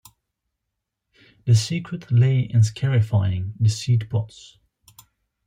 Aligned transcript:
The 1.45 1.53
secret 1.53 2.11
lay 2.11 2.39
in 2.39 2.63
scarifying 2.63 3.53
the 3.59 3.69
seed 3.69 4.09
pods. 4.09 4.57